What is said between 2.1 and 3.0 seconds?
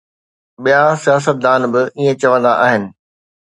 چوندا آهن.